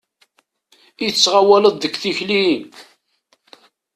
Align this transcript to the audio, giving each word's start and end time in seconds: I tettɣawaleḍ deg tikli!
I 1.05 1.07
tettɣawaleḍ 1.11 1.75
deg 1.77 1.95
tikli! 2.01 2.47